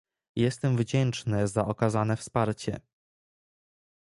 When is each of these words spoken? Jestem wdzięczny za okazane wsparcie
Jestem 0.35 0.77
wdzięczny 0.77 1.47
za 1.47 1.65
okazane 1.67 2.17
wsparcie 2.17 2.79